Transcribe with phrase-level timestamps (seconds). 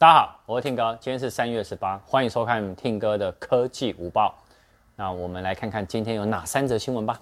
[0.00, 4.34] 大家好，我是听哥，今天是三月十八，欢迎收看听哥的科技午报。
[4.96, 7.20] 那我们来看看今天有哪三则新闻吧。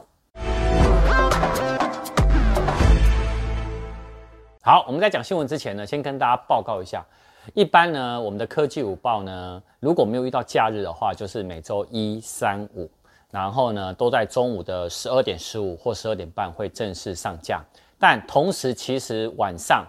[4.62, 7.04] 好，我们在讲新闻之前呢，先跟大家报告一下。
[7.52, 12.88] 一般呢，我们的科技午报呢，如果没有遇到假日的话，就是每周一、三、五，
[13.32, 17.60] 然后呢，都在中午的十二点十五或十二点半会正式上架。
[17.98, 19.84] 但同时，其实晚上。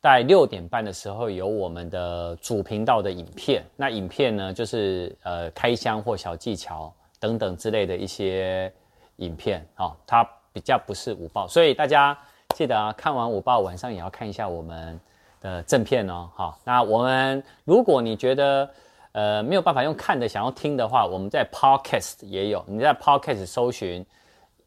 [0.00, 8.72] 在六点半的时候有我们的主频道的影片，那影片呢就是呃开箱或小技巧等等之类的一些
[9.16, 12.16] 影片哦，它比较不是午报，所以大家
[12.50, 15.00] 记得啊，看完午报晚上也要看一下我们
[15.40, 16.30] 的正片哦。
[16.36, 18.70] 好、那我们如果你觉得
[19.12, 24.06] 呃没有办法用看的，想要听的话，我们在 Podcast 也有，你在 Podcast 搜寻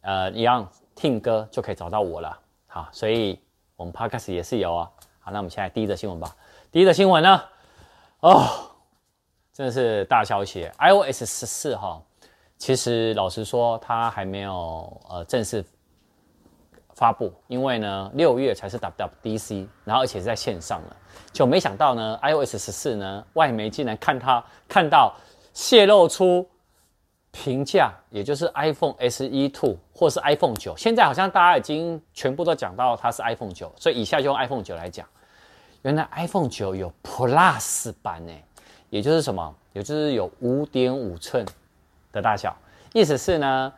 [0.02, 2.38] 呃一样听歌就可以找到我了。
[2.68, 3.40] 好，所以
[3.78, 4.92] 我们 Podcast 也是有啊。
[5.32, 6.36] 那我们现在第一则新闻吧。
[6.72, 7.42] 第一则新闻呢，
[8.20, 8.48] 哦，
[9.52, 12.02] 真的是大消息，iOS 十四哈，
[12.58, 15.66] 其实老实说，它还没有呃正式
[16.94, 20.96] 发布，因为呢六月才是 WWDC，然后而且是在线上了，
[21.32, 25.16] 就没想到呢 iOS 十四呢，外媒竟然看它看到
[25.54, 26.48] 泄露出
[27.32, 35.08] 评价，也就是 iPhone SE Two 或是 iPhone 九，现在好像大家已经全部都讲到它是 iPhone 九，所以以下就用 iPhone 九来讲。
[35.82, 38.44] 原来 iPhone 九有 Plus 版诶，
[38.90, 39.56] 也就是什么？
[39.74, 41.46] 也就是有五点五寸
[42.12, 42.56] 的大小。
[42.94, 43.72] 意思是呢，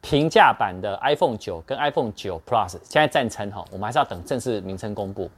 [0.00, 5.30] 平价版的 iPhone 九跟 iPhone 九 Plus 现在暂称哈，我们还是要等正式名称公布，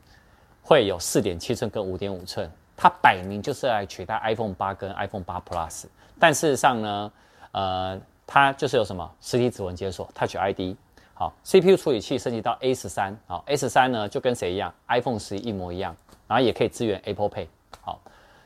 [0.62, 2.48] 会有四点七寸跟五点五寸。
[2.76, 5.84] 它摆明就是来取代 iPhone 八跟 iPhone 八 Plus。
[6.18, 7.12] 但事实上呢，
[7.52, 10.76] 呃，它就是有什么实体指纹解锁 Touch ID。
[11.16, 15.96] 好，CPU 处理器升级到 A 十三，好，A 十三呢就跟谁一样？iPhone 十一一模一样。
[16.26, 17.46] 然后也可以支援 Apple Pay，
[17.80, 18.00] 好，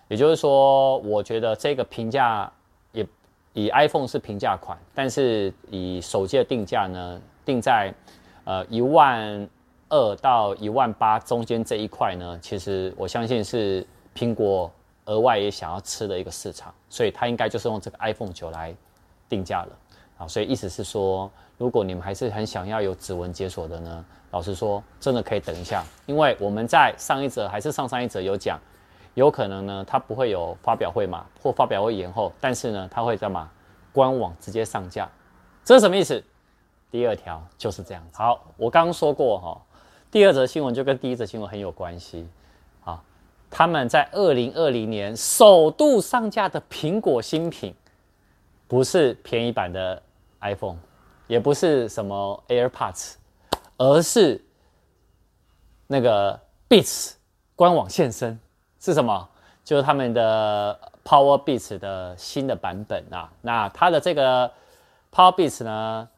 [0.09, 2.51] 也就是说，我觉得这个平价
[2.93, 3.07] 也
[3.53, 7.93] 以 iPhone 是平价款，但是以手机的定价呢，定在
[8.45, 9.49] 呃一万
[9.89, 14.71] 二到一万八中间这一块呢，其实我相信是苹果
[15.07, 18.75] 额外也想要吃的一个市场，所以它应该就是用这个 iPhone 九来
[19.29, 19.69] 定价了，
[20.19, 24.05] 啊，所以意思是说，如果你们还是很想要有指纹解锁的呢？
[24.31, 28.61] 老实说，真的可以等一下，因为我们在上一则还是上上一则有讲，
[29.15, 33.49] 有可能呢，它不会有发表会嘛，或发表会延后，但是呢，它会干嘛？
[33.91, 35.11] 官网直接上架，
[35.65, 36.23] 这是什么意思？
[36.91, 38.03] 第二条就是这样。
[38.13, 39.61] 好，我刚刚说过哈，
[40.11, 42.29] 第二则新闻就跟第一则新闻很有关系
[42.85, 43.03] 啊。
[43.51, 47.75] 他们在二零二零年首度上架的苹果新品，
[48.67, 50.03] 不是便宜版的
[50.41, 50.79] iPhone，
[51.27, 53.15] 也不是什么 AirPods。
[53.81, 54.45] 而是
[55.87, 56.37] 那个
[56.69, 57.13] Beats
[57.55, 58.37] 官网现身
[58.81, 59.29] 是什么？
[59.63, 63.31] 就是他们的 Power Beats 的新的版本啊。
[63.41, 64.51] 那它的这个
[65.13, 66.09] Power Beats 呢，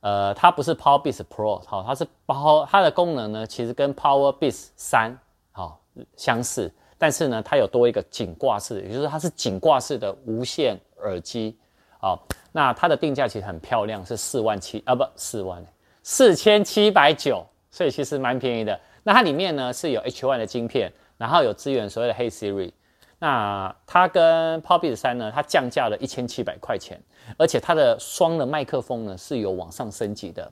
[0.00, 5.18] 呃，它不是 Power Beats Pro，好，它是包它的功能呢，其实跟 Power Beats 三
[5.52, 5.78] 好
[6.16, 11.58] 相似，但是呢，它有多一个颈挂式，也就是它是颈挂式的无线耳机。
[12.00, 15.64] 好，那它的定价其实很漂亮，是四万七啊，不四万。
[16.02, 18.80] 四千七百九，所以其实蛮便宜的。
[19.02, 22.72] 那它里面呢是有 H1 的晶片，然后有支援所谓的 Hey Siri。
[23.18, 26.98] 那它跟 Power Beats 3呢，它降价了一千七百块钱，
[27.36, 30.50] 而且它的双的麦克风呢是有往上升级的，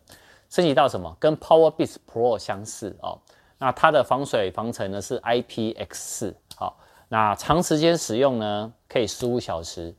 [0.51, 1.17] 升级到什么？
[1.19, 3.19] 跟 Power Beats Pro 相似哦。
[3.57, 9.95] 那它的防水防尘呢是 IPX4，好，那长时间使用呢可以十五小时，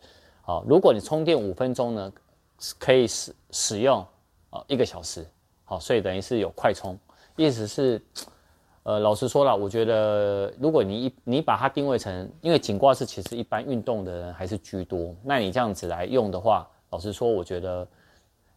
[0.49, 2.11] 好，如果你充电五分钟呢，
[2.79, 4.03] 可以使使用
[4.49, 5.23] 呃一个小时。
[5.63, 6.97] 好，所以等于是有快充，
[7.35, 8.01] 意思是，
[8.81, 17.87] 呃，老实说了，我觉得如果你一你把它定位成，因为颈挂式其实一般运动的人还是居多，那你这样子来用的话，老实说，我觉得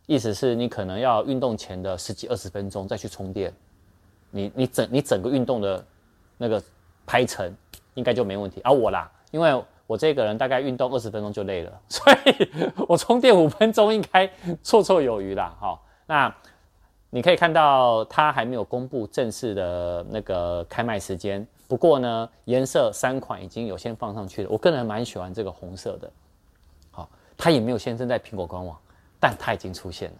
[0.07, 3.53] 意思是你可能要运动前的十几二十分钟再去充电，
[4.31, 5.85] 你你整你整个运动的
[6.39, 6.63] 那个
[7.05, 7.55] 排程
[7.93, 8.63] 应该就没问题。
[8.65, 9.63] 而、啊、我啦，因为
[9.93, 12.49] 我这个人大概运动二十分钟就累了， 所以
[12.89, 14.27] 我充电五分钟应该
[14.65, 15.55] 绰绰有余啦。
[15.61, 16.35] 好，那。
[17.15, 24.49] 你可以看到它还没有公布正式的那个开卖时间，不过呢，颜色三款已经有先放上去了。
[24.51, 26.11] 我个人蛮喜欢这个红色的，
[26.91, 27.07] 好，
[27.37, 28.75] 它也没有现身在苹果官网，
[29.21, 30.17] 但它已经出现了。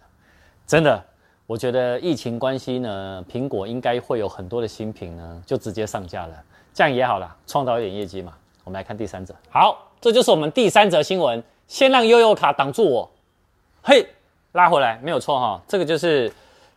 [0.67, 1.03] 真的，
[1.47, 6.43] 我觉得疫情关系呢，苹果应该会有很多的新品呢，就直接上架了，
[6.75, 8.37] 这样也好啦，创造一点业绩嘛。
[8.63, 11.43] 我们来看第三者，好，这就是我们第三则新闻。
[11.67, 13.09] 先让悠游卡挡住我，
[13.81, 14.07] 嘿，
[14.51, 16.31] 拉回来，没有错哈，这个就是。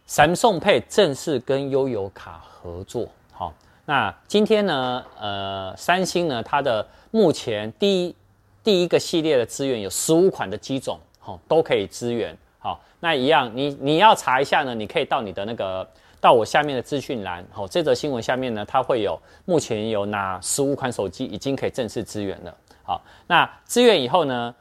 [0.08, 3.52] Samsung Pay 正式跟悠游卡合作，好，
[3.86, 8.14] 那今天呢，呃，三星呢，它的目前第一
[8.62, 12.32] 第一个系列的资源有十五款的机种，好、都可以支援。
[12.60, 15.84] 好，那一样，你你要查一下呢，你可以到你的那个
[16.20, 22.56] 到我下面的资讯栏，好、哦，这则新闻下面呢，它会有目前有哪十五款手机已经可以正式支援了。
[22.82, 24.54] 好，那支援以后呢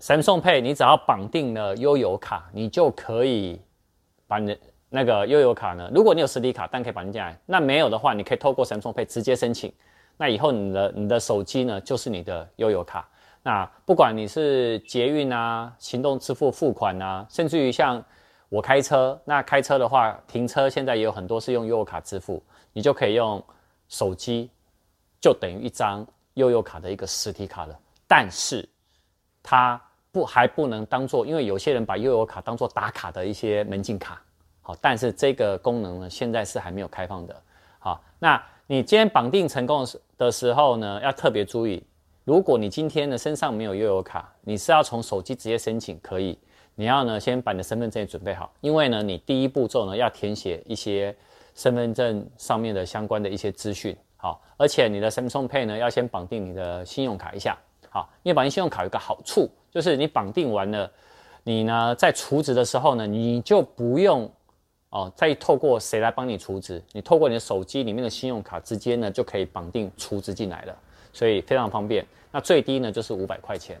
[0.00, 3.60] ，Samsung Pay 你只要绑定了悠游卡，你就可以
[4.26, 4.58] 把你的。
[4.92, 5.88] 那个悠游卡呢？
[5.94, 7.38] 如果你有实体卡，但可以绑定进来。
[7.46, 9.72] 那没有的话，你可以透过 Samsung Pay 直接申请。
[10.16, 13.08] 那以后你的你的手机呢，就是你的悠游卡。
[13.44, 18.04] 那不管你是捷运啊、行动支付付款啊，甚至于像
[18.50, 22.42] 我开车，那开车的话，停车现在也有很多是用悠游卡支付，
[22.72, 23.42] 你就可以用
[23.88, 24.50] 手机，
[25.20, 26.04] 就等于一张
[26.34, 27.78] 悠游卡的一个实体卡了。
[28.08, 28.68] 但是
[29.40, 29.80] 它
[30.10, 34.20] 不还不能当做，因为有些人把悠游卡当做打卡的一些门禁卡。
[34.62, 37.42] 好，但是这个功能呢，现在是还没有开放的。
[37.78, 39.86] 好，那你今天绑定成功
[40.18, 41.80] 的时候呢，要特别注意，
[42.24, 46.36] 如果你今天呢身上没有悠游卡，你是要从手机直接申请可以。
[46.74, 51.14] 你要呢先把你的身份证准备好，因为呢你第一步骤呢要填写一些
[51.54, 53.96] 身份证上面的相关的一些资讯。
[54.16, 57.58] 好，而且你的 Samsung Pay 呢要先绑定你的信用卡一下。
[57.88, 60.90] 好，因为绑定信用卡有个好处，就是你绑定完了，
[61.42, 64.30] 你呢在储值的时候呢，你就不用。
[64.92, 66.82] 哦，再透过谁来帮你储值？
[66.90, 70.76] 你透过你的手机里面的信用卡直接呢就可以绑定储值进来了，
[71.12, 72.04] 所以非常方便。
[72.32, 73.80] 那最低呢就是五百块钱，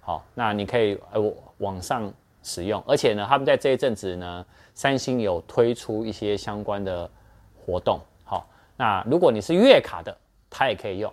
[0.00, 2.12] 好，那你可以呃网上
[2.48, 7.08] 使用，而且呢他们在这一阵子呢，三星有推出一些相关的
[7.54, 10.16] 活动，好，那如果你是月卡的，
[10.48, 11.12] 它也可以用，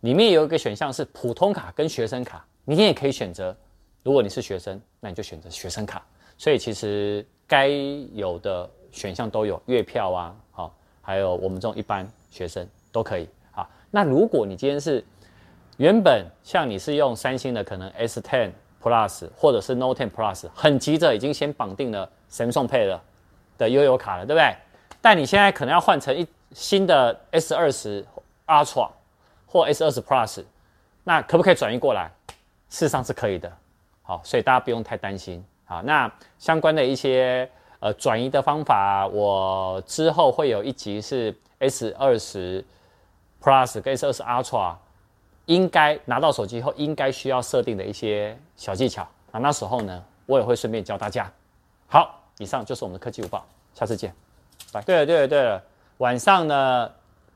[0.00, 3.56] 里面有一个选项是普通卡跟学生卡，你也可以选择。
[4.02, 6.04] 如果你是学生，那你就选择学生卡。
[6.36, 7.24] 所以其实。
[7.46, 7.68] 该
[8.14, 13.28] 有的选项都有，月票啊，好，还有我们这种一般学生都可以。
[13.52, 15.04] 好，那如果你今天是
[15.76, 18.50] 原本像你是用三星的，可能 S10
[18.84, 23.02] Plus 或者是 Note 10 Plus，很急着已经先绑定了 Samsung Pay 了
[23.56, 24.54] 的悠游卡了，对不对？
[25.00, 28.04] 但你现在可能要换成一新的 S20
[28.46, 28.90] Ultra
[29.46, 30.44] 或 S20 Plus，
[31.02, 32.10] 那可不可以转移过来？
[32.68, 33.50] 事实上是可以的。
[34.02, 35.42] 好，所以大家不用太担心。
[35.64, 37.48] 好，那相关的一些
[37.80, 42.62] 呃转移的方法，我之后会有一集是 S 二十
[43.42, 44.74] Plus 跟 S 二十 Ultra，
[45.46, 49.02] 应该拿到手机后应该需要设定的一些小技巧。
[49.30, 51.30] 啊那时候呢，我也会顺便教大家。
[51.86, 53.44] 好，以上就是我们的科技午报，
[53.74, 54.14] 下次见，
[54.72, 54.80] 拜。
[54.82, 55.62] 对了对了对了，
[55.98, 56.90] 晚上呢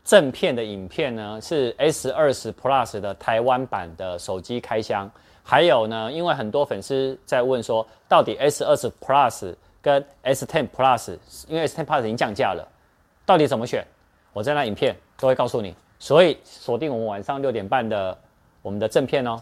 [0.04, 5.10] 正片的影片呢是 S 二十 Plus 的台湾版的手机开箱。
[5.42, 11.16] 还有呢，因为很多粉丝在问说，到底 S20 Plus 跟 S10 Plus，
[11.46, 12.68] 因为 S10 Plus 已经降价了，
[13.24, 13.82] 到底怎么选？
[14.34, 18.16] 我在那影片都会告诉你，所以锁定我们晚上六点半的
[18.62, 19.40] 我们的正片哦。